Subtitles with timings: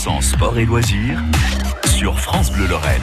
[0.00, 1.22] 100% sport et loisirs
[1.84, 3.02] sur France Bleu Lorraine.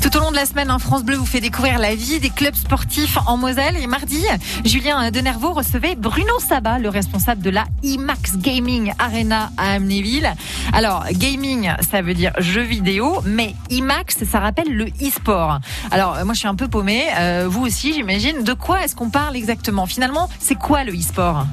[0.00, 2.30] Tout au long de la semaine, un France Bleu vous fait découvrir la vie des
[2.30, 3.76] clubs sportifs en Moselle.
[3.76, 4.24] Et mardi,
[4.64, 10.32] Julien Denervaux recevait Bruno Sabat, le responsable de la IMAX Gaming Arena à Amnéville.
[10.72, 15.60] Alors, gaming, ça veut dire jeu vidéo, mais IMAX, ça rappelle le e-sport.
[15.90, 17.08] Alors, moi, je suis un peu paumé.
[17.18, 18.42] Euh, vous aussi, j'imagine.
[18.42, 19.84] De quoi est-ce qu'on parle exactement?
[19.84, 21.44] Finalement, c'est quoi le e-sport?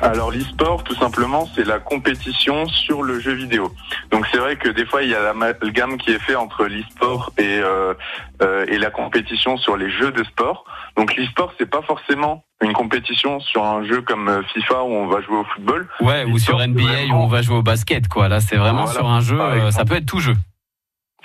[0.00, 3.72] Alors l'e-sport, tout simplement, c'est la compétition sur le jeu vidéo.
[4.10, 7.32] Donc c'est vrai que des fois, il y a l'amalgame qui est fait entre l'e-sport
[7.38, 7.94] et, euh,
[8.42, 10.64] euh, et la compétition sur les jeux de sport.
[10.96, 15.06] Donc l'e-sport, c'est pas forcément une compétition sur un jeu comme euh, FIFA où on
[15.06, 15.88] va jouer au football.
[16.00, 18.28] Ouais, ou sur NBA où on va jouer au basket, quoi.
[18.28, 19.38] Là, c'est vraiment sur un jeu,
[19.70, 20.34] ça peut être tout jeu.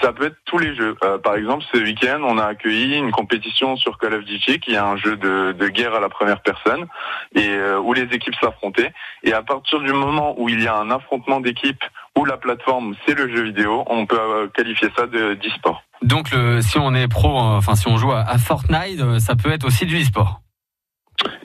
[0.01, 0.95] Ça peut être tous les jeux.
[1.03, 4.73] Euh, par exemple, ce week-end, on a accueilli une compétition sur Call of Duty, qui
[4.73, 6.85] est un jeu de, de guerre à la première personne,
[7.33, 8.93] et euh, où les équipes s'affrontaient.
[9.23, 11.83] Et à partir du moment où il y a un affrontement d'équipes,
[12.17, 15.81] où la plateforme c'est le jeu vidéo, on peut euh, qualifier ça de d'e-sport.
[16.03, 19.51] Donc, le, si on est pro, enfin si on joue à, à Fortnite, ça peut
[19.51, 20.41] être aussi du e-sport.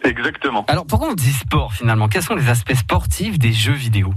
[0.05, 0.67] Exactement.
[0.69, 2.09] Alors, pourquoi on dit sport finalement?
[2.09, 4.13] Quels sont les aspects sportifs des jeux vidéo?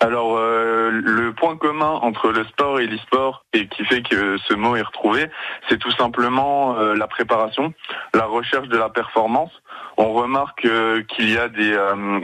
[0.00, 4.54] Alors euh, le point commun entre le sport et l'e-sport et qui fait que ce
[4.54, 5.28] mot est retrouvé,
[5.68, 7.74] c'est tout simplement euh, la préparation,
[8.14, 9.50] la recherche de la performance.
[9.96, 11.76] On remarque euh, qu'il y a des,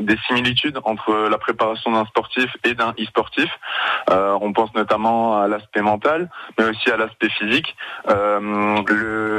[0.03, 3.50] des, similitudes entre la préparation d'un sportif et d'un e-sportif.
[4.09, 7.75] on pense notamment à l'aspect mental, mais aussi à l'aspect physique.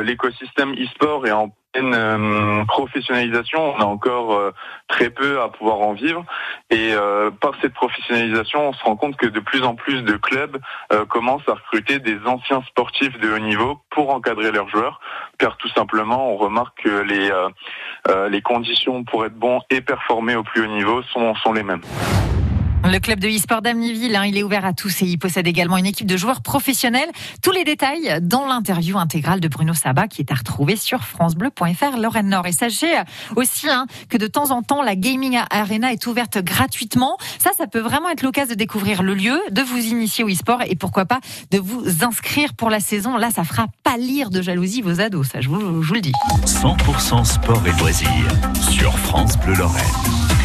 [0.03, 1.64] L'écosystème e-sport est en euh,
[2.67, 4.51] professionnalisation, on a encore euh,
[4.87, 6.25] très peu à pouvoir en vivre.
[6.69, 10.17] Et euh, par cette professionnalisation, on se rend compte que de plus en plus de
[10.17, 10.57] clubs
[11.09, 14.99] commencent à recruter des anciens sportifs de haut niveau pour encadrer leurs joueurs,
[15.37, 17.31] car tout simplement, on remarque que les,
[18.29, 21.81] les conditions pour être bon et performer au plus haut niveau sont, sont les mêmes.
[22.85, 25.77] Le club de e-sport d'Amniville, hein, il est ouvert à tous et il possède également
[25.77, 27.09] une équipe de joueurs professionnels.
[27.41, 31.97] Tous les détails dans l'interview intégrale de Bruno Sabat qui est à retrouver sur francebleu.fr
[31.97, 32.45] Lorraine Nord.
[32.45, 32.93] Et sachez
[33.35, 37.17] aussi hein, que de temps en temps, la Gaming Arena est ouverte gratuitement.
[37.39, 40.61] Ça, ça peut vraiment être l'occasion de découvrir le lieu, de vous initier au e-sport
[40.67, 43.17] et pourquoi pas de vous inscrire pour la saison.
[43.17, 46.01] Là, ça fera pas lire de jalousie vos ados, ça je vous, je vous le
[46.01, 46.13] dis.
[46.45, 48.09] 100% sport et loisirs
[48.69, 50.44] sur France Bleu Lorraine.